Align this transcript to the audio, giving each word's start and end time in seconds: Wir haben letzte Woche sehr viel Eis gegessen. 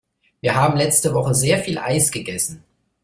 Wir 0.41 0.55
haben 0.55 0.77
letzte 0.77 1.13
Woche 1.13 1.35
sehr 1.35 1.59
viel 1.59 1.77
Eis 1.77 2.09
gegessen. 2.09 2.63